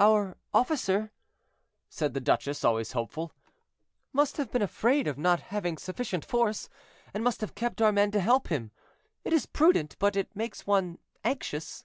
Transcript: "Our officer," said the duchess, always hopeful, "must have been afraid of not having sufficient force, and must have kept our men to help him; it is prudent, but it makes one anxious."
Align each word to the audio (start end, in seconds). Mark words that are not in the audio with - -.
"Our 0.00 0.38
officer," 0.54 1.12
said 1.90 2.14
the 2.14 2.22
duchess, 2.22 2.64
always 2.64 2.92
hopeful, 2.92 3.34
"must 4.14 4.38
have 4.38 4.50
been 4.50 4.62
afraid 4.62 5.06
of 5.06 5.18
not 5.18 5.40
having 5.40 5.76
sufficient 5.76 6.24
force, 6.24 6.70
and 7.12 7.22
must 7.22 7.42
have 7.42 7.54
kept 7.54 7.82
our 7.82 7.92
men 7.92 8.10
to 8.12 8.20
help 8.22 8.48
him; 8.48 8.70
it 9.24 9.34
is 9.34 9.44
prudent, 9.44 9.96
but 9.98 10.16
it 10.16 10.34
makes 10.34 10.66
one 10.66 10.96
anxious." 11.22 11.84